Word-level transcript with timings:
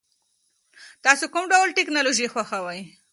تاسو 1.05 1.25
کوم 1.33 1.43
ډول 1.53 1.69
ټیکنالوژي 1.77 2.27
خوښوئ؟ 2.33 2.81